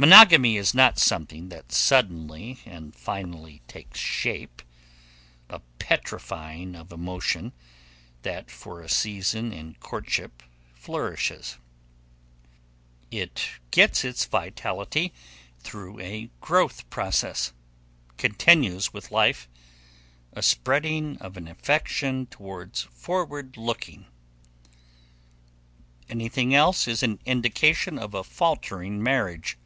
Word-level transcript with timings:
Monogamy 0.00 0.56
is 0.56 0.74
not 0.74 0.96
something 0.96 1.48
that 1.48 1.72
suddenly 1.72 2.60
and 2.64 2.94
finally 2.94 3.62
takes 3.66 3.98
shape, 3.98 4.62
a 5.48 5.58
petrifying 5.80 6.76
of 6.76 6.92
emotion 6.92 7.52
that 8.22 8.48
for 8.48 8.80
a 8.80 8.88
season 8.88 9.52
in 9.52 9.74
courtship 9.80 10.40
flourishes. 10.72 11.58
It 13.10 13.40
gets 13.72 14.04
its 14.04 14.24
vitality 14.24 15.12
through 15.58 15.98
a 15.98 16.30
growth 16.40 16.88
process, 16.90 17.52
continues 18.18 18.92
with 18.92 19.10
life, 19.10 19.48
a 20.32 20.42
spreading 20.42 21.16
of 21.18 21.36
an 21.36 21.48
affection 21.48 22.28
always 22.38 22.82
forward 22.92 23.56
looking; 23.56 24.06
anything 26.08 26.54
else 26.54 26.86
is 26.86 27.02
an 27.02 27.18
indication 27.24 27.98
of 27.98 28.14
a 28.14 28.22
faltering 28.22 29.02
marriage. 29.02 29.58